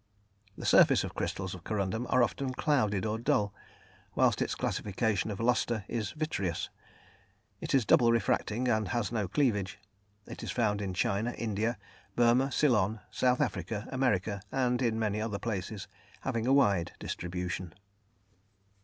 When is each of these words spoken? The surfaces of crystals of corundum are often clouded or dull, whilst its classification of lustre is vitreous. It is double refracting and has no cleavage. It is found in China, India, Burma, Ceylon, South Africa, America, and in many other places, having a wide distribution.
The 0.57 0.65
surfaces 0.65 1.03
of 1.03 1.13
crystals 1.13 1.53
of 1.53 1.63
corundum 1.63 2.07
are 2.09 2.23
often 2.23 2.55
clouded 2.55 3.05
or 3.05 3.19
dull, 3.19 3.53
whilst 4.15 4.41
its 4.41 4.55
classification 4.55 5.29
of 5.29 5.39
lustre 5.39 5.85
is 5.87 6.13
vitreous. 6.13 6.71
It 7.59 7.75
is 7.75 7.85
double 7.85 8.11
refracting 8.11 8.67
and 8.67 8.87
has 8.87 9.11
no 9.11 9.27
cleavage. 9.27 9.77
It 10.25 10.41
is 10.41 10.49
found 10.49 10.81
in 10.81 10.95
China, 10.95 11.33
India, 11.37 11.77
Burma, 12.15 12.51
Ceylon, 12.51 12.99
South 13.11 13.41
Africa, 13.41 13.87
America, 13.91 14.41
and 14.51 14.81
in 14.81 14.97
many 14.97 15.21
other 15.21 15.37
places, 15.37 15.87
having 16.21 16.47
a 16.47 16.53
wide 16.53 16.93
distribution. 16.97 17.75